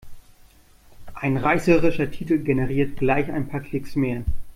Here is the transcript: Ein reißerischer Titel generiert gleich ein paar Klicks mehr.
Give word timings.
Ein 1.13 1.37
reißerischer 1.37 2.09
Titel 2.09 2.39
generiert 2.39 2.97
gleich 2.97 3.29
ein 3.31 3.47
paar 3.49 3.59
Klicks 3.59 3.95
mehr. 3.95 4.23